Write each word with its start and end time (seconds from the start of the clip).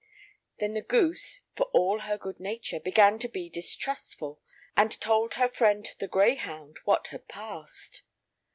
Then 0.59 0.73
the 0.73 0.81
goose, 0.81 1.41
for 1.55 1.65
all 1.73 1.99
her 1.99 2.17
good 2.17 2.39
nature, 2.39 2.79
began 2.79 3.19
to 3.19 3.27
be 3.27 3.51
distrustful, 3.51 4.41
and 4.75 4.99
told 4.99 5.35
her 5.35 5.47
friend 5.47 5.87
the 5.99 6.07
greyhound 6.07 6.77
what 6.85 7.09
had 7.09 7.27
passed. 7.27 8.01